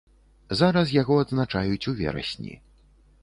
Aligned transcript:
Зараз 0.61 0.93
яго 1.01 1.17
адзначаюць 1.25 1.87
у 1.91 1.95
верасні. 2.01 2.53